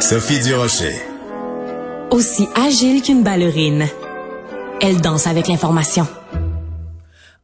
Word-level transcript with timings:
Sophie 0.00 0.40
Durocher. 0.40 0.94
Aussi 2.10 2.48
agile 2.54 3.02
qu'une 3.02 3.22
ballerine, 3.22 3.86
elle 4.80 5.00
danse 5.02 5.26
avec 5.26 5.46
l'information. 5.46 6.06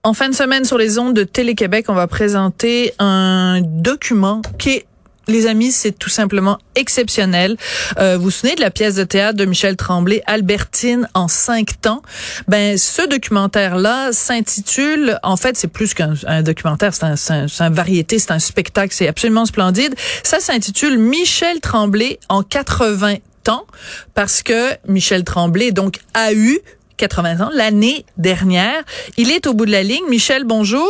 En 0.02 0.14
fin 0.14 0.30
de 0.30 0.34
semaine, 0.34 0.64
sur 0.64 0.78
les 0.78 0.98
ondes 0.98 1.14
de 1.14 1.22
Télé-Québec, 1.22 1.86
on 1.88 1.94
va 1.94 2.06
présenter 2.06 2.94
un 2.98 3.60
document 3.60 4.40
qui 4.58 4.70
est 4.70 4.86
les 5.28 5.46
amis, 5.46 5.72
c'est 5.72 5.92
tout 5.92 6.08
simplement 6.08 6.58
exceptionnel. 6.74 7.56
Euh, 7.98 8.16
vous 8.16 8.24
vous 8.24 8.30
souvenez 8.30 8.54
de 8.54 8.60
la 8.60 8.70
pièce 8.70 8.96
de 8.96 9.04
théâtre 9.04 9.36
de 9.36 9.44
Michel 9.44 9.76
Tremblay, 9.76 10.22
Albertine 10.26 11.08
en 11.14 11.28
cinq 11.28 11.80
temps? 11.80 12.02
Ben, 12.48 12.76
ce 12.76 13.06
documentaire-là 13.08 14.12
s'intitule, 14.12 15.18
en 15.22 15.36
fait, 15.36 15.56
c'est 15.56 15.68
plus 15.68 15.94
qu'un 15.94 16.14
documentaire, 16.42 16.92
c'est 16.94 17.04
un, 17.04 17.46
un, 17.60 17.70
variété, 17.70 18.18
c'est 18.18 18.32
un 18.32 18.38
spectacle, 18.38 18.92
c'est 18.92 19.08
absolument 19.08 19.46
splendide. 19.46 19.94
Ça 20.22 20.40
s'intitule 20.40 20.98
Michel 20.98 21.60
Tremblay 21.60 22.18
en 22.28 22.42
80 22.42 23.16
temps, 23.44 23.64
parce 24.14 24.42
que 24.42 24.70
Michel 24.88 25.22
Tremblay 25.22 25.70
donc 25.70 26.00
a 26.14 26.32
eu 26.32 26.58
80 26.96 27.40
ans 27.46 27.50
l'année 27.54 28.04
dernière. 28.16 28.82
Il 29.16 29.30
est 29.30 29.46
au 29.46 29.54
bout 29.54 29.66
de 29.66 29.70
la 29.70 29.82
ligne. 29.82 30.04
Michel, 30.08 30.44
bonjour. 30.44 30.88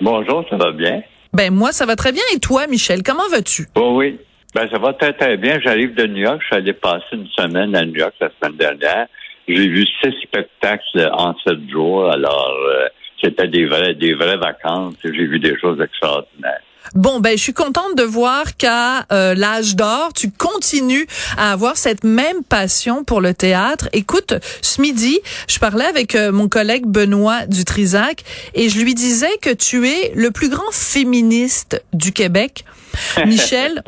Bonjour, 0.00 0.44
ça 0.50 0.56
va 0.56 0.72
bien? 0.72 1.02
Ben 1.32 1.52
moi, 1.52 1.72
ça 1.72 1.86
va 1.86 1.96
très 1.96 2.12
bien. 2.12 2.22
Et 2.34 2.40
toi, 2.40 2.66
Michel, 2.66 3.02
comment 3.02 3.28
vas-tu? 3.30 3.66
Oh 3.76 3.92
oui. 3.96 4.18
Ben 4.54 4.68
ça 4.68 4.78
va 4.78 4.92
très 4.94 5.12
très 5.12 5.36
bien. 5.36 5.60
J'arrive 5.60 5.94
de 5.94 6.06
New 6.06 6.22
York. 6.22 6.40
Je 6.40 6.46
suis 6.46 6.56
allé 6.56 6.72
passer 6.72 7.04
une 7.12 7.28
semaine 7.28 7.74
à 7.76 7.84
New 7.84 7.94
York 7.94 8.14
la 8.20 8.30
semaine 8.40 8.56
dernière. 8.56 9.06
J'ai 9.46 9.68
vu 9.68 9.86
six 10.02 10.12
spectacles 10.22 11.08
en 11.12 11.34
sept 11.44 11.68
jours. 11.70 12.10
Alors 12.10 12.56
euh, 12.68 12.86
c'était 13.22 13.46
des 13.46 13.66
vraies 13.66 13.94
des 13.94 14.14
vraies 14.14 14.38
vacances. 14.38 14.94
J'ai 15.04 15.10
vu 15.10 15.38
des 15.38 15.56
choses 15.60 15.80
extraordinaires. 15.80 16.62
Bon, 16.94 17.20
ben, 17.20 17.36
je 17.36 17.42
suis 17.42 17.54
contente 17.54 17.96
de 17.96 18.02
voir 18.02 18.56
qu'à 18.56 19.06
euh, 19.12 19.34
l'âge 19.34 19.76
d'or, 19.76 20.12
tu 20.14 20.30
continues 20.30 21.06
à 21.36 21.52
avoir 21.52 21.76
cette 21.76 22.04
même 22.04 22.42
passion 22.42 23.04
pour 23.04 23.20
le 23.20 23.34
théâtre. 23.34 23.88
Écoute, 23.92 24.34
ce 24.62 24.80
midi, 24.80 25.18
je 25.48 25.58
parlais 25.58 25.84
avec 25.84 26.14
euh, 26.14 26.32
mon 26.32 26.48
collègue 26.48 26.86
Benoît 26.86 27.46
Dutrisac 27.46 28.24
et 28.54 28.68
je 28.68 28.80
lui 28.80 28.94
disais 28.94 29.36
que 29.40 29.50
tu 29.50 29.88
es 29.88 30.12
le 30.14 30.30
plus 30.30 30.48
grand 30.48 30.70
féministe 30.72 31.82
du 31.92 32.12
Québec. 32.12 32.64
Michel, 33.26 33.82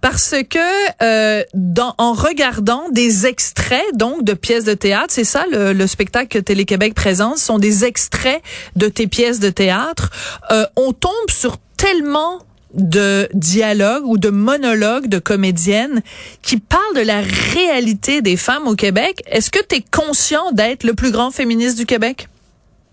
parce 0.00 0.34
que 0.50 0.58
euh, 1.02 1.44
dans, 1.54 1.94
en 1.98 2.12
regardant 2.12 2.88
des 2.90 3.26
extraits 3.26 3.84
donc 3.94 4.24
de 4.24 4.34
pièces 4.34 4.64
de 4.64 4.74
théâtre, 4.74 5.08
c'est 5.10 5.24
ça 5.24 5.44
le, 5.50 5.72
le, 5.72 5.86
spectacle 5.86 6.28
que 6.28 6.38
Télé-Québec 6.38 6.94
présente, 6.94 7.38
ce 7.38 7.46
sont 7.46 7.58
des 7.58 7.84
extraits 7.84 8.42
de 8.76 8.88
tes 8.88 9.06
pièces 9.06 9.40
de 9.40 9.50
théâtre. 9.50 10.10
Euh, 10.50 10.66
on 10.76 10.92
tombe 10.92 11.12
sur 11.28 11.56
tellement 11.76 12.40
de 12.74 13.28
dialogues 13.34 14.04
ou 14.04 14.18
de 14.18 14.30
monologues 14.30 15.08
de 15.08 15.18
comédiennes 15.18 16.02
qui 16.42 16.58
parlent 16.58 16.96
de 16.96 17.06
la 17.06 17.20
réalité 17.54 18.22
des 18.22 18.36
femmes 18.36 18.66
au 18.66 18.74
Québec. 18.74 19.22
Est-ce 19.26 19.50
que 19.50 19.64
tu 19.66 19.76
es 19.76 19.84
conscient 19.90 20.52
d'être 20.52 20.84
le 20.84 20.94
plus 20.94 21.10
grand 21.10 21.30
féministe 21.30 21.78
du 21.78 21.86
Québec? 21.86 22.28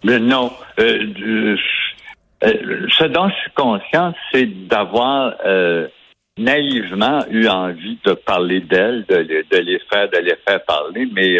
Non. 0.03 0.51
Euh, 0.79 1.55
euh, 2.43 2.87
ce 2.97 3.05
dont 3.05 3.29
je 3.29 3.35
suis 3.35 3.51
conscient, 3.55 4.13
c'est 4.31 4.45
d'avoir 4.67 5.33
euh, 5.45 5.87
naïvement 6.37 7.25
eu 7.29 7.47
envie 7.47 7.97
de 8.05 8.13
parler 8.13 8.59
d'elles, 8.61 9.05
de, 9.07 9.15
les 9.15 9.79
faire, 9.91 10.09
de 10.09 10.17
les 10.17 10.35
faire 10.47 10.63
parler, 10.65 11.07
mais 11.11 11.37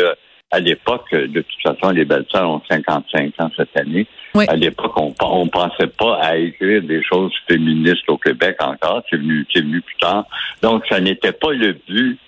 à 0.52 0.60
l'époque, 0.60 1.12
de 1.12 1.42
toute 1.42 1.62
façon, 1.62 1.92
les 1.92 2.06
belles 2.06 2.26
sœurs 2.32 2.50
ont 2.50 2.62
55 2.70 3.34
ans 3.40 3.52
cette 3.58 3.78
année. 3.78 4.08
À 4.48 4.56
l'époque, 4.56 4.94
on 4.98 5.46
ne 5.46 5.50
pensait 5.50 5.88
pas 5.88 6.18
à 6.22 6.38
écrire 6.38 6.82
des 6.84 7.04
choses 7.04 7.34
féministes 7.48 8.08
au 8.08 8.18
Québec 8.18 8.58
encore. 8.60 9.04
C'est 9.10 9.18
venu, 9.18 9.46
venu 9.56 9.82
plus 9.82 9.98
tard. 9.98 10.26
Donc, 10.62 10.84
ça 10.90 11.00
n'était 11.00 11.32
pas 11.32 11.52
le 11.52 11.74
but. 11.88 12.20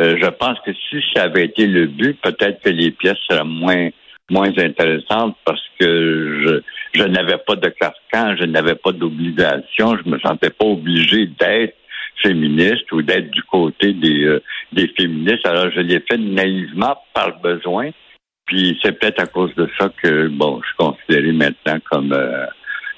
Euh, 0.00 0.16
je 0.20 0.28
pense 0.28 0.58
que 0.64 0.72
si 0.72 1.02
ça 1.14 1.24
avait 1.24 1.44
été 1.44 1.66
le 1.66 1.86
but, 1.86 2.20
peut-être 2.20 2.62
que 2.62 2.70
les 2.70 2.90
pièces 2.92 3.18
seraient 3.28 3.44
moins 3.44 3.90
moins 4.30 4.50
intéressantes 4.58 5.36
parce 5.44 5.62
que 5.80 6.42
je, 6.44 7.00
je 7.00 7.04
n'avais 7.04 7.38
pas 7.38 7.56
de 7.56 7.68
carcan, 7.68 8.36
je 8.38 8.44
n'avais 8.44 8.74
pas 8.74 8.92
d'obligation, 8.92 9.96
je 9.96 10.08
me 10.08 10.18
sentais 10.18 10.50
pas 10.50 10.66
obligé 10.66 11.26
d'être 11.26 11.74
féministe 12.22 12.90
ou 12.92 13.02
d'être 13.02 13.30
du 13.30 13.42
côté 13.42 13.92
des, 13.92 14.24
euh, 14.24 14.42
des 14.72 14.88
féministes. 14.88 15.46
Alors, 15.46 15.70
je 15.70 15.80
l'ai 15.80 16.00
fait 16.00 16.18
naïvement 16.18 16.96
par 17.14 17.38
besoin. 17.40 17.90
Puis 18.46 18.78
c'est 18.82 18.98
peut-être 18.98 19.20
à 19.20 19.26
cause 19.26 19.54
de 19.56 19.68
ça 19.78 19.90
que, 20.02 20.28
bon, 20.28 20.60
je 20.62 20.68
suis 20.68 20.76
considéré 20.76 21.32
maintenant 21.32 21.78
comme 21.90 22.12
euh, 22.12 22.46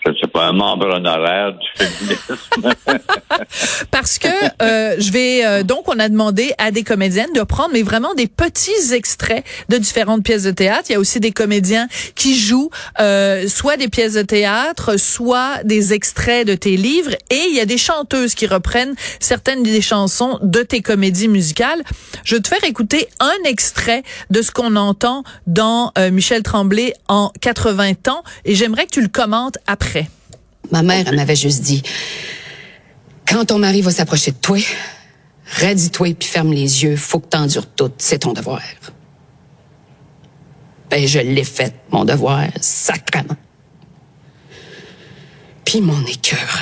je 0.06 0.12
sais 0.20 0.26
pas, 0.26 0.46
un 0.46 0.52
membre 0.52 0.86
honoraire 0.86 1.52
du 1.52 1.66
féminisme. 1.76 2.36
Parce 3.90 4.18
que 4.18 4.28
euh, 4.62 4.96
je 4.98 5.12
vais 5.12 5.44
euh, 5.44 5.62
donc 5.62 5.88
on 5.88 5.98
a 5.98 6.08
demandé 6.08 6.52
à 6.58 6.70
des 6.70 6.82
comédiennes 6.82 7.32
de 7.34 7.42
prendre 7.42 7.70
mais 7.72 7.82
vraiment 7.82 8.14
des 8.14 8.26
petits 8.26 8.92
extraits 8.92 9.44
de 9.68 9.76
différentes 9.76 10.22
pièces 10.22 10.44
de 10.44 10.50
théâtre. 10.50 10.84
Il 10.88 10.92
y 10.92 10.96
a 10.96 11.00
aussi 11.00 11.20
des 11.20 11.32
comédiens 11.32 11.88
qui 12.14 12.38
jouent 12.38 12.70
euh, 13.00 13.46
soit 13.48 13.76
des 13.76 13.88
pièces 13.88 14.14
de 14.14 14.22
théâtre, 14.22 14.96
soit 14.98 15.62
des 15.64 15.92
extraits 15.92 16.46
de 16.46 16.54
tes 16.54 16.76
livres 16.76 17.12
et 17.30 17.42
il 17.50 17.56
y 17.56 17.60
a 17.60 17.66
des 17.66 17.78
chanteuses 17.78 18.34
qui 18.34 18.46
reprennent 18.46 18.94
certaines 19.18 19.62
des 19.62 19.80
chansons 19.80 20.38
de 20.42 20.62
tes 20.62 20.80
comédies 20.80 21.28
musicales. 21.28 21.82
Je 22.24 22.36
vais 22.36 22.42
te 22.42 22.48
faire 22.48 22.64
écouter 22.64 23.08
un 23.20 23.48
extrait 23.48 24.02
de 24.30 24.42
ce 24.42 24.50
qu'on 24.50 24.76
entend 24.76 25.24
dans 25.46 25.92
euh, 25.98 26.10
Michel 26.10 26.42
Tremblay 26.42 26.94
en 27.08 27.32
80 27.40 27.92
ans 28.08 28.22
et 28.44 28.54
j'aimerais 28.54 28.86
que 28.86 28.92
tu 28.92 29.02
le 29.02 29.08
commentes 29.08 29.58
après 29.66 29.99
Ma 30.70 30.82
mère, 30.82 31.08
elle 31.08 31.16
m'avait 31.16 31.36
juste 31.36 31.62
dit, 31.62 31.82
quand 33.26 33.44
ton 33.46 33.58
mari 33.58 33.80
va 33.80 33.90
s'approcher 33.90 34.32
de 34.32 34.36
toi, 34.36 34.58
radis-toi 35.60 36.14
puis 36.14 36.28
ferme 36.28 36.52
les 36.52 36.84
yeux, 36.84 36.96
faut 36.96 37.20
que 37.20 37.28
t'endures 37.28 37.66
tout, 37.66 37.92
c'est 37.98 38.20
ton 38.20 38.32
devoir. 38.32 38.62
Ben, 40.90 41.06
je 41.06 41.20
l'ai 41.20 41.44
fait, 41.44 41.74
mon 41.90 42.04
devoir, 42.04 42.46
sacrement. 42.60 43.36
Puis 45.64 45.80
mon 45.80 46.04
écœur, 46.06 46.58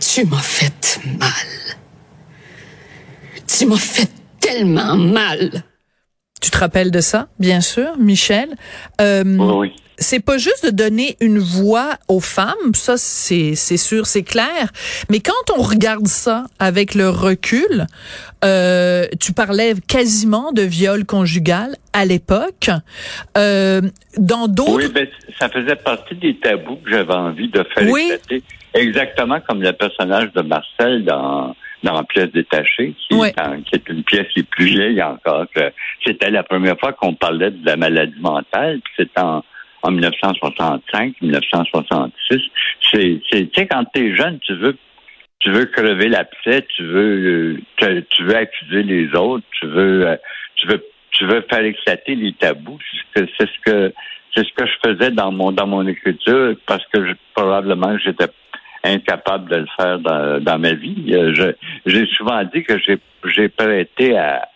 tu 0.00 0.26
m'as 0.26 0.36
fait 0.38 1.00
mal. 1.18 1.30
Tu 3.46 3.66
m'as 3.66 3.78
fait 3.78 4.10
tellement 4.40 4.96
mal. 4.96 5.64
Tu 6.40 6.50
te 6.50 6.58
rappelles 6.58 6.90
de 6.90 7.00
ça, 7.00 7.28
bien 7.38 7.60
sûr, 7.60 7.96
Michel? 7.98 8.54
Euh, 9.00 9.24
oui 9.38 9.72
c'est 9.98 10.24
pas 10.24 10.38
juste 10.38 10.64
de 10.64 10.70
donner 10.70 11.16
une 11.20 11.38
voix 11.38 11.96
aux 12.08 12.20
femmes, 12.20 12.74
ça 12.74 12.96
c'est 12.96 13.54
c'est 13.54 13.76
sûr, 13.76 14.06
c'est 14.06 14.22
clair. 14.22 14.70
Mais 15.10 15.20
quand 15.20 15.56
on 15.56 15.62
regarde 15.62 16.06
ça 16.06 16.44
avec 16.58 16.94
le 16.94 17.08
recul, 17.08 17.86
euh, 18.44 19.06
tu 19.20 19.32
parlais 19.32 19.74
quasiment 19.88 20.52
de 20.52 20.62
viol 20.62 21.04
conjugal 21.04 21.76
à 21.92 22.04
l'époque. 22.04 22.70
Euh, 23.36 23.82
dans 24.16 24.46
d'autres, 24.46 24.76
oui, 24.76 24.92
ben, 24.94 25.08
ça 25.38 25.48
faisait 25.48 25.76
partie 25.76 26.14
des 26.14 26.36
tabous 26.36 26.76
que 26.84 26.90
j'avais 26.90 27.14
envie 27.14 27.48
de 27.48 27.64
faire 27.74 27.90
oui. 27.90 28.12
exactement 28.74 29.40
comme 29.48 29.62
le 29.62 29.72
personnage 29.72 30.32
de 30.32 30.42
Marcel 30.42 31.04
dans 31.04 31.54
dans 31.84 31.94
la 31.94 32.02
pièce 32.02 32.32
détachée, 32.32 32.94
qui, 33.08 33.14
est, 33.14 33.88
une 33.88 34.02
pièce 34.02 34.26
qui 34.34 34.40
est 34.40 34.48
plus 34.48 34.66
vieille 34.66 35.00
encore. 35.00 35.46
C'était 36.04 36.30
la 36.30 36.42
première 36.42 36.78
fois 36.78 36.92
qu'on 36.92 37.14
parlait 37.14 37.52
de 37.52 37.64
la 37.64 37.76
maladie 37.76 38.18
mentale, 38.20 38.80
puis 38.82 38.94
c'était 38.96 39.20
en 39.20 39.44
en 39.82 39.90
1965, 39.90 41.14
1966. 41.20 42.38
C'est, 42.90 43.20
tu 43.30 43.48
sais, 43.54 43.66
quand 43.66 43.84
t'es 43.92 44.14
jeune, 44.16 44.38
tu 44.40 44.54
veux, 44.54 44.76
tu 45.40 45.50
veux 45.50 45.66
crever 45.66 46.08
l'abcès, 46.08 46.66
tu 46.74 46.84
veux, 46.84 47.60
tu, 47.76 48.24
veux 48.24 48.36
accuser 48.36 48.82
les 48.82 49.14
autres, 49.14 49.44
tu 49.60 49.66
veux, 49.66 50.06
euh, 50.06 50.16
tu 50.56 50.66
veux, 50.66 50.84
tu 51.12 51.26
veux 51.26 51.44
faire 51.48 51.64
éclater 51.64 52.14
les 52.14 52.32
tabous. 52.32 52.78
C'est 53.14 53.28
ce 53.38 53.60
que, 53.64 53.92
c'est 54.34 54.44
ce 54.44 54.52
que 54.54 54.66
je 54.66 54.90
faisais 54.90 55.10
dans 55.10 55.32
mon, 55.32 55.52
dans 55.52 55.66
mon 55.66 55.86
écriture 55.86 56.54
parce 56.66 56.84
que 56.92 57.06
je, 57.06 57.12
probablement 57.34 57.96
j'étais 57.98 58.28
incapable 58.84 59.50
de 59.50 59.56
le 59.56 59.66
faire 59.76 59.98
dans, 60.00 60.42
dans 60.42 60.58
ma 60.58 60.72
vie. 60.72 61.12
Euh, 61.12 61.52
j'ai 61.86 62.06
souvent 62.06 62.42
dit 62.44 62.64
que 62.64 62.78
j'ai, 62.78 62.98
j'ai 63.24 63.48
prêté 63.48 64.16
à, 64.16 64.48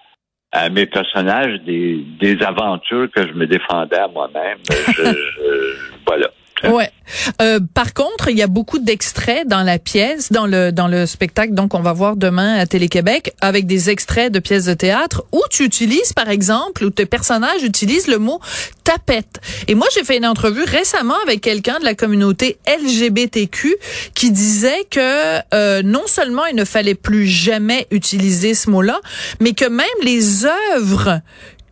à 0.53 0.69
mes 0.69 0.87
personnages 0.87 1.61
des, 1.63 2.05
des 2.21 2.43
aventures 2.43 3.11
que 3.11 3.27
je 3.27 3.33
me 3.33 3.47
défendais 3.47 3.99
à 3.99 4.09
moi-même. 4.09 4.59
voilà. 6.07 6.29
Ouais. 6.73 6.91
Euh, 7.41 7.61
par 7.75 7.93
contre, 7.93 8.29
il 8.29 8.39
y 8.39 8.43
a 8.43 8.47
beaucoup 8.47 8.79
d'extraits 8.79 9.47
dans 9.47 9.63
la 9.63 9.79
pièce, 9.79 10.31
dans 10.31 10.47
le 10.47 10.71
dans 10.71 10.89
le 10.89 11.07
spectacle 11.07 11.55
donc 11.55 11.75
on 11.75 11.81
va 11.81 11.93
voir 11.93 12.17
demain 12.17 12.55
à 12.55 12.67
Télé-Québec 12.67 13.35
avec 13.41 13.67
des 13.67 13.91
extraits 13.91 14.33
de 14.33 14.39
pièces 14.39 14.67
de 14.67 14.75
théâtre 14.75 15.25
où 15.33 15.43
tu 15.51 15.65
utilises 15.65 16.13
par 16.13 16.29
exemple 16.29 16.85
où 16.85 16.91
tes 16.91 17.07
personnages 17.07 17.63
utilisent 17.63 18.07
le 18.07 18.19
mot 18.19 18.41
tapette. 18.85 19.41
Et 19.69 19.75
moi 19.75 19.87
j'ai 19.95 20.05
fait 20.05 20.17
une 20.17 20.27
entrevue 20.27 20.65
récemment 20.65 21.17
avec 21.25 21.41
quelqu'un 21.41 21.79
de 21.81 21.85
la 21.85 21.95
communauté 21.95 22.59
LGBTQ 22.67 23.77
qui 24.15 24.31
disait 24.31 24.87
que 24.91 25.39
euh, 25.55 25.83
non 25.83 26.07
seulement 26.07 26.47
il 26.47 26.57
ne 26.57 26.65
fallait 26.65 26.95
plus 26.95 27.27
jamais 27.27 27.87
utiliser 27.91 28.55
ce 28.55 28.71
mot-là, 28.71 29.01
mais 29.41 29.53
que 29.53 29.67
même 29.67 29.87
les 30.03 30.45
œuvres 30.75 31.21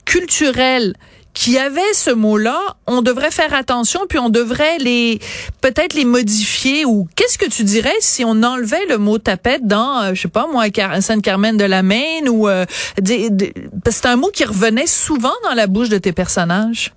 culturelles 0.04 0.94
qui 1.34 1.58
avaient 1.58 1.92
ce 1.92 2.10
mot-là, 2.10 2.58
on 2.86 3.02
devrait 3.02 3.30
faire 3.30 3.54
attention, 3.54 4.00
puis 4.08 4.18
on 4.18 4.28
devrait 4.28 4.78
les 4.78 5.18
peut-être 5.62 5.94
les 5.94 6.04
modifier 6.04 6.84
ou 6.84 7.08
qu'est-ce 7.16 7.38
que 7.38 7.48
tu 7.48 7.62
dirais 7.62 7.94
si 8.00 8.24
on 8.24 8.42
enlevait 8.42 8.86
le 8.88 8.98
mot 8.98 9.18
tapette 9.18 9.66
dans, 9.66 10.02
euh, 10.02 10.14
je 10.14 10.22
sais 10.22 10.28
pas 10.28 10.46
moi, 10.50 10.64
Sainte-Carmen 11.00 11.56
de 11.56 11.64
la 11.64 11.82
Maine 11.82 12.28
ou 12.28 12.48
euh, 12.48 12.64
c'est 13.04 14.06
un 14.06 14.16
mot 14.16 14.28
qui 14.28 14.44
revenait 14.44 14.86
souvent 14.86 15.32
dans 15.44 15.54
la 15.54 15.66
bouche 15.66 15.88
de 15.88 15.98
tes 15.98 16.12
personnages. 16.12 16.92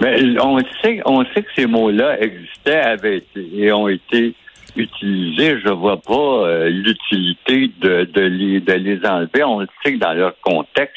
Mais 0.00 0.40
on 0.40 0.58
sait, 0.82 1.02
on 1.04 1.24
sait 1.26 1.42
que 1.42 1.50
ces 1.54 1.66
mots-là 1.66 2.20
existaient, 2.20 2.80
avaient 2.80 3.22
et 3.36 3.70
ont 3.70 3.88
été 3.88 4.34
utilisés. 4.74 5.58
Je 5.62 5.68
vois 5.70 6.00
pas 6.00 6.14
euh, 6.14 6.68
l'utilité 6.70 7.70
de, 7.80 8.04
de, 8.04 8.20
les, 8.22 8.60
de 8.60 8.72
les 8.72 9.06
enlever. 9.06 9.44
On 9.44 9.60
le 9.60 9.68
sait 9.84 9.94
que 9.94 9.98
dans 9.98 10.14
leur 10.14 10.34
contexte, 10.40 10.96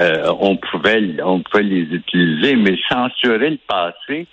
euh, 0.00 0.32
on 0.40 0.56
pouvait 0.56 1.02
on 1.22 1.40
pouvait 1.40 1.64
les 1.64 1.82
utiliser, 1.82 2.56
mais 2.56 2.76
censurer 2.88 3.50
le 3.50 3.58
passé, 3.66 4.26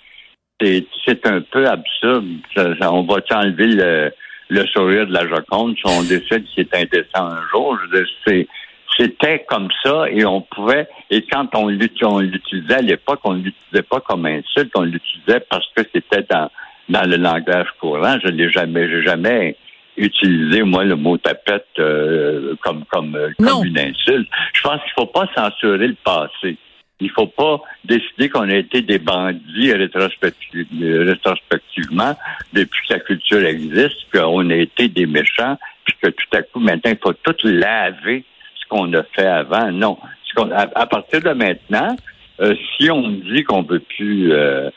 c'est 0.60 1.26
un 1.26 1.40
peu 1.40 1.66
absurde. 1.66 2.26
on 2.56 3.02
va 3.02 3.16
enlever 3.32 3.66
le, 3.66 4.12
le 4.48 4.66
sourire 4.66 5.06
de 5.06 5.12
la 5.12 5.26
Joconde 5.26 5.76
si 5.76 5.82
on 5.86 6.02
décide 6.02 6.44
qu'il 6.46 6.64
est 6.64 6.74
indécent 6.74 7.26
un 7.26 7.42
jour. 7.50 7.76
c'était 8.96 9.44
comme 9.48 9.68
ça 9.82 10.08
et 10.10 10.24
on 10.24 10.40
pouvait 10.40 10.88
et 11.10 11.22
quand 11.22 11.54
on 11.54 11.68
l'utilisait 11.68 12.74
à 12.74 12.82
l'époque, 12.82 13.20
on 13.24 13.34
ne 13.34 13.42
l'utilisait 13.42 13.82
pas 13.82 14.00
comme 14.00 14.26
insulte, 14.26 14.70
on 14.76 14.82
l'utilisait 14.82 15.40
parce 15.50 15.66
que 15.74 15.82
c'était 15.92 16.26
dans 16.88 17.10
le 17.10 17.16
langage 17.16 17.68
courant. 17.80 18.16
Je 18.24 18.28
l'ai 18.28 18.50
jamais, 18.50 18.88
j'ai 18.88 19.02
jamais 19.02 19.56
utilisé 19.96 20.62
moi 20.62 20.84
le 20.84 20.94
mot 20.96 21.16
tapette 21.16 21.64
euh, 21.78 22.54
comme 22.62 22.84
comme, 22.86 23.16
euh, 23.16 23.30
comme 23.38 23.64
une 23.64 23.78
insulte. 23.78 24.28
Je 24.52 24.60
pense 24.62 24.82
qu'il 24.82 24.92
faut 24.98 25.06
pas 25.06 25.26
censurer 25.34 25.88
le 25.88 25.96
passé. 26.04 26.58
Il 27.00 27.10
faut 27.10 27.26
pas 27.26 27.60
décider 27.84 28.28
qu'on 28.30 28.48
a 28.48 28.56
été 28.56 28.80
des 28.80 28.98
bandits 28.98 29.72
rétrospectivement 29.72 32.16
depuis 32.54 32.88
que 32.88 32.94
la 32.94 33.00
culture 33.00 33.44
existe, 33.44 34.06
qu'on 34.14 34.48
a 34.48 34.54
été 34.54 34.88
des 34.88 35.04
méchants, 35.04 35.58
puis 35.84 35.94
que 36.02 36.08
tout 36.08 36.24
à 36.32 36.40
coup 36.42 36.60
maintenant 36.60 36.92
il 36.92 36.98
faut 37.02 37.12
tout 37.12 37.34
laver 37.48 38.24
ce 38.58 38.66
qu'on 38.68 38.94
a 38.94 39.02
fait 39.14 39.26
avant. 39.26 39.70
Non, 39.72 39.98
à, 40.54 40.86
partir 40.86 41.20
de 41.20 41.30
maintenant, 41.30 41.96
euh, 42.40 42.54
si 42.76 42.90
on 42.90 43.08
dit 43.08 43.44
qu'on 43.44 43.62
veut 43.62 43.80
plus 43.80 44.32
euh, 44.32 44.70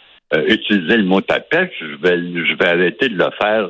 utiliser 0.47 0.97
le 0.97 1.03
mot 1.03 1.21
tapette, 1.21 1.71
je 1.79 1.95
vais, 2.01 2.17
je 2.17 2.55
vais 2.55 2.67
arrêter 2.67 3.09
de 3.09 3.17
le 3.17 3.29
faire 3.39 3.69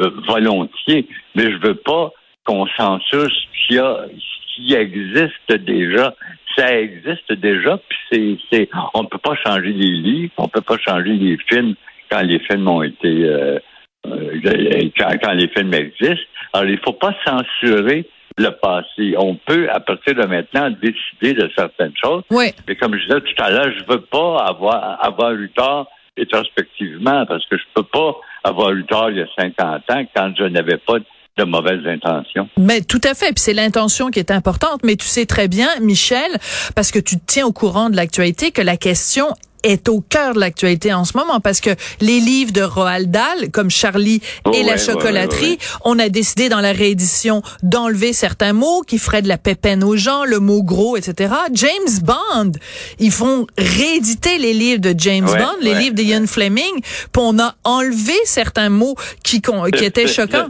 euh, 0.00 0.06
euh, 0.06 0.10
volontiers, 0.26 1.06
mais 1.34 1.50
je 1.50 1.56
veux 1.58 1.74
pas 1.74 2.12
qu'on 2.44 2.66
censure 2.76 3.30
ce 3.30 3.66
qui, 3.66 3.78
a, 3.78 4.06
ce 4.06 4.54
qui 4.54 4.74
existe 4.74 5.52
déjà. 5.52 6.14
Ça 6.56 6.78
existe 6.78 7.32
déjà, 7.32 7.78
puis 7.88 7.98
c'est, 8.10 8.38
c'est, 8.50 8.68
on 8.94 9.04
peut 9.04 9.18
pas 9.18 9.36
changer 9.36 9.72
les 9.72 9.92
livres, 9.92 10.32
on 10.38 10.48
peut 10.48 10.60
pas 10.60 10.78
changer 10.78 11.12
les 11.12 11.36
films 11.48 11.74
quand 12.10 12.22
les 12.22 12.38
films 12.40 12.66
ont 12.68 12.82
été, 12.82 13.58
quand, 14.04 15.12
quand 15.22 15.32
les 15.32 15.48
films 15.48 15.74
existent. 15.74 16.26
Alors, 16.52 16.68
il 16.68 16.78
faut 16.78 16.94
pas 16.94 17.14
censurer 17.24 18.08
le 18.38 18.50
passé. 18.50 19.14
On 19.18 19.34
peut, 19.34 19.68
à 19.70 19.80
partir 19.80 20.14
de 20.14 20.26
maintenant, 20.26 20.70
décider 20.70 21.34
de 21.34 21.50
certaines 21.56 21.92
choses. 22.02 22.22
Oui. 22.30 22.52
Mais 22.66 22.76
comme 22.76 22.96
je 22.96 23.02
disais 23.06 23.20
tout 23.20 23.42
à 23.42 23.50
l'heure, 23.50 23.70
je 23.76 23.84
veux 23.92 24.00
pas 24.00 24.38
avoir, 24.38 25.04
avoir 25.04 25.32
eu 25.32 25.50
tort 25.50 25.88
rétrospectivement 26.16 27.26
parce 27.26 27.46
que 27.46 27.56
je 27.56 27.64
peux 27.74 27.82
pas 27.84 28.16
eu 28.44 28.84
tort 28.86 29.10
il 29.10 29.18
y 29.18 29.22
a 29.22 29.26
50 29.38 29.90
ans 29.90 30.04
quand 30.14 30.32
je 30.38 30.44
n'avais 30.44 30.78
pas 30.78 30.98
de 31.38 31.44
mauvaises 31.44 31.86
intentions. 31.86 32.48
Mais 32.58 32.80
tout 32.80 33.00
à 33.04 33.14
fait, 33.14 33.26
puis 33.26 33.38
c'est 33.38 33.54
l'intention 33.54 34.10
qui 34.10 34.18
est 34.18 34.30
importante. 34.30 34.80
Mais 34.84 34.96
tu 34.96 35.06
sais 35.06 35.24
très 35.24 35.48
bien, 35.48 35.68
Michel, 35.80 36.30
parce 36.74 36.90
que 36.90 36.98
tu 36.98 37.16
te 37.16 37.24
tiens 37.26 37.46
au 37.46 37.52
courant 37.52 37.90
de 37.90 37.96
l'actualité, 37.96 38.50
que 38.50 38.62
la 38.62 38.76
question 38.76 39.28
est 39.62 39.88
au 39.88 40.00
cœur 40.00 40.34
de 40.34 40.40
l'actualité 40.40 40.92
en 40.92 41.04
ce 41.04 41.16
moment 41.16 41.40
parce 41.40 41.60
que 41.60 41.70
les 42.00 42.20
livres 42.20 42.52
de 42.52 42.62
Roald 42.62 43.10
Dahl, 43.10 43.50
comme 43.52 43.70
Charlie 43.70 44.20
et 44.52 44.62
la 44.62 44.76
chocolaterie, 44.76 45.58
on 45.84 45.98
a 45.98 46.08
décidé 46.08 46.48
dans 46.48 46.60
la 46.60 46.72
réédition 46.72 47.42
d'enlever 47.62 48.12
certains 48.12 48.52
mots 48.52 48.82
qui 48.82 48.98
feraient 48.98 49.22
de 49.22 49.28
la 49.28 49.38
pépène 49.38 49.84
aux 49.84 49.96
gens, 49.96 50.24
le 50.24 50.40
mot 50.40 50.62
gros, 50.62 50.96
etc. 50.96 51.34
James 51.52 51.98
Bond, 52.02 52.52
ils 52.98 53.12
font 53.12 53.46
rééditer 53.56 54.38
les 54.38 54.52
livres 54.52 54.80
de 54.80 54.94
James 54.96 55.26
Bond, 55.26 55.56
les 55.60 55.74
livres 55.74 55.94
de 55.94 56.02
Ian 56.02 56.26
Fleming, 56.26 56.80
puis 57.12 57.22
on 57.22 57.38
a 57.38 57.54
enlevé 57.64 58.14
certains 58.24 58.70
mots 58.70 58.96
qui, 59.22 59.40
qui 59.40 59.84
étaient 59.84 60.06
choquants. 60.06 60.48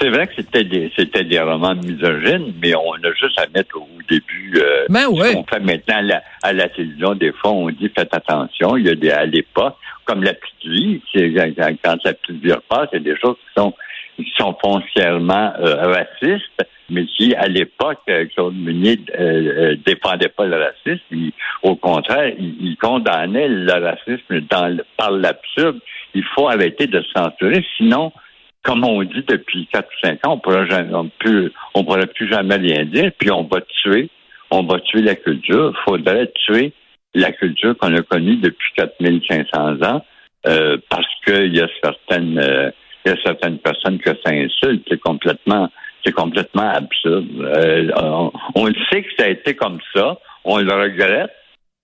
C'est 0.00 0.08
vrai 0.08 0.26
que 0.28 0.32
c'était 0.36 0.64
des 0.64 0.90
c'était 0.96 1.24
des 1.24 1.40
romans 1.40 1.74
misogynes, 1.74 2.54
mais 2.62 2.74
on 2.74 2.94
a 2.94 3.12
juste 3.20 3.38
à 3.38 3.46
mettre 3.54 3.76
au 3.76 3.88
début 4.08 4.54
euh, 4.56 4.86
ben 4.88 5.02
ce 5.02 5.32
qu'on 5.34 5.44
fait 5.44 5.60
maintenant 5.60 6.18
à 6.42 6.52
la, 6.52 6.68
télévision. 6.70 7.14
Des 7.14 7.32
fois, 7.32 7.50
on 7.50 7.68
dit 7.68 7.90
faites 7.94 8.14
attention. 8.14 8.76
Il 8.78 8.86
y 8.86 8.90
a 8.90 8.94
des 8.94 9.10
à 9.10 9.26
l'époque, 9.26 9.76
comme 10.06 10.22
la 10.22 10.32
petite 10.32 10.64
vie, 10.64 11.02
quand 11.84 11.98
la 12.04 12.14
petite 12.14 12.42
vie 12.42 12.52
repasse, 12.52 12.88
il 12.92 12.96
y 12.96 13.10
a 13.10 13.14
des 13.14 13.20
choses 13.20 13.36
qui 13.36 13.60
sont 13.60 13.74
qui 14.16 14.32
sont 14.36 14.56
foncièrement 14.62 15.52
euh, 15.58 15.92
racistes, 15.92 16.66
mais 16.88 17.06
qui, 17.06 17.34
à 17.34 17.46
l'époque, 17.46 18.00
euh, 18.08 18.26
Claude 18.34 18.54
Meunier 18.54 18.98
euh, 19.18 19.76
défendait 19.84 20.28
pas 20.28 20.46
le 20.46 20.56
racisme. 20.56 21.30
au 21.62 21.76
contraire, 21.76 22.32
il, 22.38 22.76
condamnait 22.76 23.48
le 23.48 23.72
racisme 23.72 24.40
dans, 24.50 24.76
par 24.96 25.10
l'absurde. 25.10 25.78
Il 26.14 26.24
faut 26.34 26.48
arrêter 26.48 26.86
de 26.86 27.02
censurer, 27.14 27.64
sinon 27.76 28.12
comme 28.62 28.84
on 28.84 29.02
dit 29.02 29.24
depuis 29.26 29.68
4 29.72 29.86
ou 29.86 30.06
5 30.06 30.26
ans, 30.26 30.32
on 30.34 30.38
pourra 30.38 30.66
jamais, 30.66 30.94
on 30.94 31.10
peut, 31.18 31.50
on 31.74 31.84
pourra 31.84 32.06
plus 32.06 32.28
jamais 32.28 32.56
rien 32.56 32.84
dire, 32.84 33.10
puis 33.18 33.30
on 33.30 33.44
va 33.44 33.60
tuer, 33.82 34.10
on 34.50 34.64
va 34.64 34.80
tuer 34.80 35.02
la 35.02 35.14
culture. 35.14 35.72
Il 35.74 35.82
faudrait 35.84 36.30
tuer 36.46 36.72
la 37.14 37.32
culture 37.32 37.76
qu'on 37.78 37.94
a 37.94 38.02
connue 38.02 38.36
depuis 38.36 38.70
4500 38.76 39.82
ans, 39.82 40.04
euh, 40.46 40.76
parce 40.88 41.08
qu'il 41.24 41.56
y 41.56 41.60
a 41.60 41.68
certaines, 41.82 42.38
euh, 42.38 42.70
y 43.06 43.10
a 43.10 43.16
certaines 43.24 43.58
personnes 43.58 43.98
que 43.98 44.10
ça 44.24 44.30
insulte. 44.30 44.84
C'est 44.88 45.00
complètement, 45.00 45.70
c'est 46.04 46.12
complètement 46.12 46.68
absurde. 46.70 47.28
Euh, 47.40 47.90
on, 47.96 48.32
on 48.54 48.66
le 48.66 48.74
sait 48.90 49.02
que 49.02 49.10
ça 49.18 49.24
a 49.24 49.28
été 49.28 49.54
comme 49.54 49.78
ça. 49.94 50.18
On 50.44 50.58
le 50.58 50.72
regrette. 50.72 51.32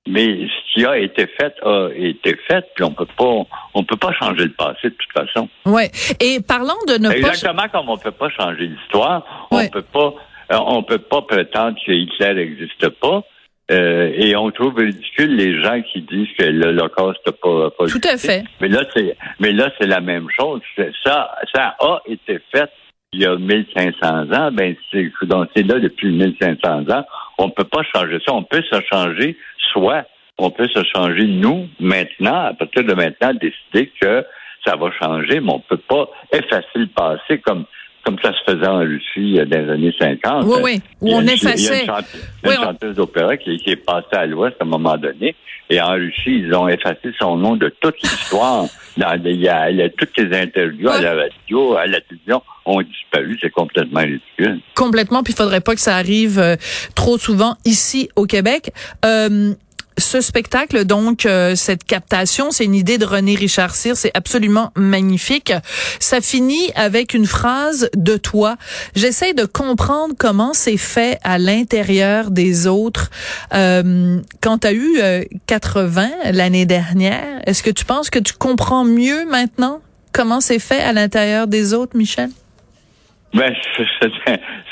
Mais 0.07 0.47
ce 0.47 0.73
qui 0.73 0.87
a 0.87 0.99
été 0.99 1.27
fait 1.27 1.55
a 1.63 1.89
été 1.95 2.37
fait, 2.49 2.65
puis 2.75 2.85
on 2.85 2.93
peut 2.93 3.07
pas, 3.07 3.43
on 3.75 3.85
peut 3.85 3.97
pas 3.97 4.13
changer 4.13 4.45
le 4.45 4.53
passé 4.53 4.85
de 4.85 4.95
toute 4.95 5.13
façon. 5.13 5.49
Ouais. 5.65 5.91
Et 6.21 6.41
parlant 6.41 6.77
de 6.87 6.95
ne 6.95 7.09
pas 7.09 7.17
exactement 7.17 7.69
comme 7.73 7.89
on 7.89 7.97
peut 7.97 8.13
pas 8.13 8.31
changer 8.31 8.67
l'histoire, 8.67 9.49
on 9.51 9.67
peut 9.69 9.83
pas, 9.83 10.15
euh, 10.53 10.59
on 10.67 10.83
peut 10.83 10.99
pas 10.99 11.23
prétendre 11.23 11.77
que 11.85 11.93
Hitler 11.93 12.35
n'existe 12.35 12.89
pas. 13.01 13.23
Euh, 13.69 14.13
et 14.15 14.37
on 14.37 14.49
trouve 14.53 14.77
ridicule 14.77 15.35
les 15.35 15.61
gens 15.61 15.83
qui 15.83 16.01
disent 16.03 16.29
que 16.39 16.45
l'Holocauste 16.45 17.19
n'a 17.27 17.33
pas, 17.33 17.71
pas 17.71 17.87
Tout 17.87 18.01
à 18.05 18.17
fait. 18.17 18.45
Mais 18.61 18.69
là, 18.69 18.85
c'est, 18.95 19.17
mais 19.41 19.51
là, 19.51 19.73
c'est 19.81 19.89
la 19.89 20.01
même 20.01 20.29
chose. 20.31 20.61
Ça, 21.05 21.33
ça 21.53 21.75
a 21.81 22.01
été 22.07 22.39
fait 22.55 22.71
il 23.13 23.23
y 23.23 23.27
a 23.27 23.37
1500 23.37 24.33
ans. 24.33 24.53
Ben, 24.53 24.77
c'est, 24.93 25.11
donc 25.23 25.49
c'est 25.57 25.63
là 25.63 25.81
depuis 25.81 26.13
1500 26.13 26.91
ans. 26.91 27.05
On 27.39 27.51
peut 27.51 27.65
pas 27.65 27.83
changer 27.95 28.19
ça. 28.27 28.33
On 28.33 28.43
peut 28.43 28.63
se 28.63 28.81
changer 28.91 29.37
soit 29.73 30.07
on 30.39 30.51
peut 30.51 30.69
se 30.69 30.83
changer, 30.95 31.25
nous, 31.25 31.69
maintenant, 31.81 32.47
à 32.47 32.55
partir 32.55 32.85
de 32.85 32.95
maintenant, 32.95 33.33
décider 33.35 33.91
que 34.01 34.25
ça 34.65 34.77
va 34.77 34.91
changer, 34.93 35.41
mais 35.41 35.53
on 35.53 35.61
peut 35.61 35.81
pas 35.89 36.09
effacer 36.33 36.67
le 36.75 36.89
passé 36.89 37.39
comme 37.39 37.65
comme 38.07 38.17
ça 38.23 38.33
se 38.33 38.53
faisait 38.53 38.69
en 38.69 38.79
Russie 38.79 39.41
euh, 39.41 39.45
dans 39.45 39.67
les 39.67 39.73
années 39.73 39.95
50. 39.99 40.45
Oui, 40.47 40.59
oui, 40.63 40.81
où 41.01 41.13
on 41.13 41.23
effaçait. 41.23 41.83
Il 41.83 41.87
y 41.87 41.91
a 41.91 42.01
une, 42.45 42.65
chanteuse, 42.65 42.95
d'opéra 42.95 43.37
qui, 43.37 43.61
est 43.67 43.85
passée 43.85 44.07
à 44.13 44.27
l'Ouest 44.27 44.57
à 44.61 44.65
un 44.65 44.69
moment 44.69 44.97
donné, 44.97 45.35
et 45.69 45.81
en 45.81 45.95
Russie, 45.95 46.45
ils 46.45 46.55
ont 46.55 46.69
effacé 46.69 47.13
son 47.19 47.37
nom 47.37 47.57
de 47.57 47.69
toute 47.81 48.01
l'histoire. 48.03 48.67
Dans 48.97 49.13
il 49.27 49.43
y 49.43 49.49
a, 49.49 49.91
toutes 49.91 50.17
les 50.17 50.35
interviews 50.39 50.89
à 50.89 51.03
la 51.03 51.15
radio, 51.15 51.75
à 51.75 51.87
la 51.87 52.01
télévision 52.01 52.41
ont 52.65 52.81
disparu. 52.81 53.37
C'est 53.43 53.51
complètement 53.51 54.01
ridicule. 54.01 54.61
Complètement, 54.75 55.23
puis 55.23 55.35
il 55.35 55.37
faudrait 55.37 55.61
pas 55.61 55.75
que 55.75 55.83
ça 55.83 55.97
arrive 55.97 56.39
euh, 56.39 56.57
trop 56.95 57.19
souvent 57.19 57.57
ici 57.67 58.09
au 58.17 58.25
Québec. 58.25 58.71
Euh, 59.05 59.53
ce 59.99 60.21
spectacle, 60.21 60.85
donc, 60.85 61.27
euh, 61.27 61.55
cette 61.55 61.85
captation, 61.85 62.51
c'est 62.51 62.65
une 62.65 62.75
idée 62.75 62.99
de 62.99 63.07
René 63.07 63.35
Richard 63.35 63.75
Cyr, 63.75 63.97
c'est 63.97 64.11
absolument 64.15 64.73
magnifique. 64.77 65.53
Ça 66.01 66.21
finit 66.21 66.71
avec 66.75 67.15
une 67.15 67.27
phrase 67.27 67.91
de 67.97 68.17
toi. 68.17 68.57
J'essaie 68.95 69.33
de 69.33 69.45
comprendre 69.45 70.15
comment 70.19 70.53
c'est 70.53 70.77
fait 70.77 71.19
à 71.25 71.39
l'intérieur 71.39 72.31
des 72.31 72.67
autres. 72.67 73.11
Euh, 73.55 74.21
quand 74.43 74.59
tu 74.59 74.67
as 74.67 74.75
eu 74.75 74.99
80 75.47 76.03
euh, 76.03 76.33
l'année 76.33 76.67
dernière, 76.67 77.41
est-ce 77.47 77.63
que 77.63 77.71
tu 77.71 77.85
penses 77.85 78.11
que 78.11 78.19
tu 78.19 78.35
comprends 78.35 78.85
mieux 78.85 79.25
maintenant 79.27 79.81
comment 80.13 80.41
c'est 80.41 80.59
fait 80.59 80.81
à 80.81 80.93
l'intérieur 80.93 81.47
des 81.47 81.75
autres, 81.75 81.97
Michel? 81.97 82.31
Ben, 83.35 83.53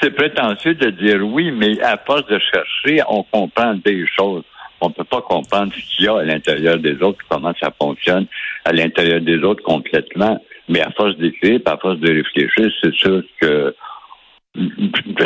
c'est 0.01 0.11
prétentieux 0.11 0.75
de 0.75 0.91
dire 0.91 1.21
oui, 1.23 1.51
mais 1.51 1.81
à 1.83 1.99
force 1.99 2.27
de 2.27 2.39
chercher, 2.39 3.03
on 3.09 3.23
comprend 3.25 3.75
des 3.75 4.07
choses 4.17 4.45
on 4.81 4.89
ne 4.89 4.95
peut 4.95 5.05
pas 5.05 5.23
comprendre 5.23 5.73
ce 5.73 5.97
qu'il 5.97 6.05
y 6.07 6.09
a 6.09 6.19
à 6.19 6.25
l'intérieur 6.25 6.79
des 6.79 7.01
autres, 7.03 7.19
comment 7.29 7.53
ça 7.61 7.73
fonctionne 7.81 8.27
à 8.65 8.73
l'intérieur 8.73 9.21
des 9.21 9.39
autres 9.39 9.63
complètement. 9.63 10.43
Mais 10.69 10.81
à 10.81 10.91
force 10.93 11.17
d'écrire, 11.19 11.61
à 11.67 11.77
force 11.77 11.99
de 11.99 12.11
réfléchir, 12.11 12.71
c'est 12.83 12.95
sûr 12.95 13.23
que 13.41 13.75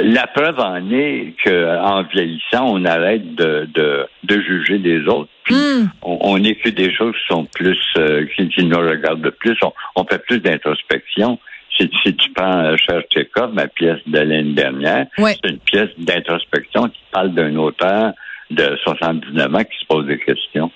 la 0.03 0.27
preuve 0.27 0.59
en 0.59 0.91
est 0.91 1.35
qu'en 1.45 2.03
vieillissant, 2.05 2.65
on 2.67 2.85
arrête 2.87 3.35
de, 3.35 3.69
de, 3.75 4.07
de 4.25 4.41
juger 4.41 4.79
les 4.79 5.01
autres. 5.07 5.29
Puis 5.45 5.55
Hmm. 5.55 5.89
on, 6.03 6.19
on 6.23 6.45
écoute 6.45 6.75
des 6.75 6.93
choses 6.95 7.15
qui 7.15 7.35
sont 7.35 7.45
plus, 7.47 7.79
euh, 7.97 8.27
qui, 8.37 8.49
qui 8.51 8.65
nous 8.65 8.79
regardent 8.79 9.31
plus. 9.31 9.57
On, 9.63 9.73
on 9.97 10.05
fait 10.05 10.23
plus 10.27 10.41
d'introspection. 10.41 11.39
Si, 11.77 11.89
si 12.03 12.15
tu 12.17 12.31
prends 12.33 12.59
euh, 12.65 12.77
Cher 12.77 13.03
Tchekhov, 13.11 13.55
ma 13.55 13.67
pièce 13.69 14.01
de 14.07 14.19
l'année 14.19 14.53
dernière, 14.55 15.07
Ouais. 15.19 15.35
c'est 15.43 15.51
une 15.51 15.59
pièce 15.61 15.91
d'introspection 15.99 16.89
qui 16.89 17.01
parle 17.13 17.33
d'un 17.35 17.55
auteur 17.57 18.13
de 18.51 18.77
79 18.85 19.55
ans 19.55 19.65
qui 19.65 19.79
se 19.81 19.87
pose 19.87 20.07
des 20.07 20.19
questions. 20.19 20.71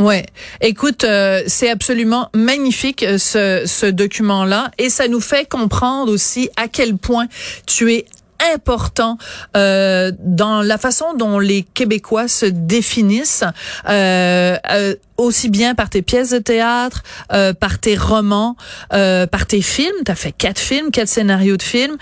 Ouais, 0.00 0.26
écoute, 0.60 1.04
euh, 1.04 1.42
c'est 1.46 1.70
absolument 1.70 2.28
magnifique 2.34 3.02
euh, 3.02 3.16
ce, 3.16 3.62
ce 3.64 3.86
document-là 3.86 4.70
et 4.76 4.90
ça 4.90 5.08
nous 5.08 5.22
fait 5.22 5.48
comprendre 5.48 6.12
aussi 6.12 6.50
à 6.58 6.68
quel 6.68 6.98
point 6.98 7.26
tu 7.66 7.94
es 7.94 8.04
important 8.54 9.18
euh, 9.56 10.12
dans 10.18 10.62
la 10.62 10.78
façon 10.78 11.14
dont 11.14 11.38
les 11.38 11.62
Québécois 11.62 12.28
se 12.28 12.46
définissent, 12.46 13.44
euh, 13.88 14.56
euh, 14.70 14.94
aussi 15.16 15.48
bien 15.48 15.74
par 15.74 15.90
tes 15.90 16.02
pièces 16.02 16.30
de 16.30 16.38
théâtre, 16.38 17.02
euh, 17.32 17.52
par 17.52 17.78
tes 17.78 17.96
romans, 17.96 18.56
euh, 18.92 19.26
par 19.26 19.46
tes 19.46 19.62
films. 19.62 19.96
Tu 20.04 20.12
as 20.12 20.14
fait 20.14 20.32
quatre 20.32 20.60
films, 20.60 20.90
quatre 20.90 21.08
scénarios 21.08 21.56
de 21.56 21.62
films. 21.62 21.96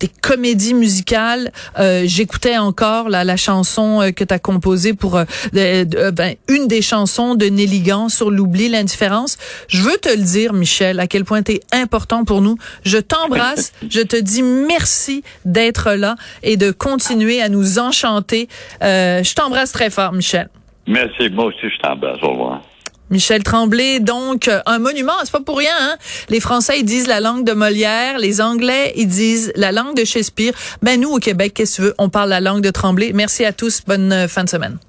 Des 0.00 0.08
comédies 0.08 0.74
musicales. 0.74 1.50
Euh, 1.78 2.02
J'écoutais 2.06 2.56
encore 2.56 3.08
la, 3.08 3.24
la 3.24 3.36
chanson 3.36 4.00
euh, 4.02 4.10
que 4.12 4.22
tu 4.24 4.32
as 4.32 4.38
composée 4.38 4.94
pour 4.94 5.16
euh, 5.16 5.24
de- 5.52 5.96
euh, 5.96 6.10
ben, 6.12 6.34
une 6.48 6.68
des 6.68 6.82
chansons 6.82 7.34
de 7.34 7.46
Nelly 7.46 7.80
Gant 7.80 8.08
sur 8.08 8.30
l'oubli, 8.30 8.68
l'indifférence. 8.68 9.36
Je 9.68 9.82
veux 9.82 9.96
te 9.96 10.08
le 10.08 10.22
dire, 10.22 10.52
Michel, 10.52 11.00
à 11.00 11.06
quel 11.06 11.24
point 11.24 11.42
tu 11.42 11.52
es 11.52 11.60
important 11.72 12.24
pour 12.24 12.40
nous. 12.42 12.56
Je 12.84 12.98
t'embrasse. 12.98 13.72
je 13.90 14.00
te 14.00 14.16
dis 14.16 14.42
merci 14.42 15.22
d'être 15.44 15.92
là 15.92 16.16
et 16.42 16.56
de 16.56 16.70
continuer 16.70 17.42
à 17.42 17.48
nous 17.48 17.78
enchanter. 17.78 18.48
Euh, 18.82 19.22
je 19.22 19.34
t'embrasse 19.34 19.72
très 19.72 19.90
fort, 19.90 20.12
Michel. 20.12 20.48
Merci, 20.86 21.28
moi 21.30 21.46
aussi 21.46 21.58
je 21.62 21.78
t'embrasse. 21.82 22.18
Au 22.22 22.30
revoir. 22.30 22.62
Michel 23.10 23.42
Tremblay, 23.42 24.00
donc 24.00 24.48
euh, 24.48 24.60
un 24.66 24.78
monument, 24.78 25.12
c'est 25.24 25.32
pas 25.32 25.40
pour 25.40 25.58
rien. 25.58 25.74
Hein? 25.80 25.96
Les 26.28 26.40
Français 26.40 26.80
ils 26.80 26.84
disent 26.84 27.06
la 27.06 27.20
langue 27.20 27.44
de 27.44 27.52
Molière, 27.52 28.18
les 28.18 28.40
Anglais 28.40 28.92
ils 28.96 29.08
disent 29.08 29.52
la 29.56 29.72
langue 29.72 29.96
de 29.96 30.04
Shakespeare. 30.04 30.52
Ben 30.82 31.00
nous 31.00 31.10
au 31.10 31.18
Québec, 31.18 31.54
qu'est-ce 31.54 31.76
que 31.76 31.76
tu 31.76 31.82
veux, 31.82 31.94
on 31.98 32.08
parle 32.08 32.30
la 32.30 32.40
langue 32.40 32.62
de 32.62 32.70
Tremblay. 32.70 33.12
Merci 33.12 33.44
à 33.44 33.52
tous, 33.52 33.82
bonne 33.86 34.12
euh, 34.12 34.28
fin 34.28 34.44
de 34.44 34.48
semaine. 34.48 34.78